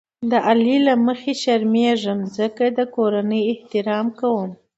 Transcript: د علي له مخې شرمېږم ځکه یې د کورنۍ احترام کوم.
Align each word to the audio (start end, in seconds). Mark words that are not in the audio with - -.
د 0.31 0.33
علي 0.47 0.77
له 0.87 0.93
مخې 1.05 1.31
شرمېږم 1.41 2.19
ځکه 2.37 2.61
یې 2.67 2.71
د 2.77 2.79
کورنۍ 2.95 3.41
احترام 3.53 4.05
کوم. 4.19 4.49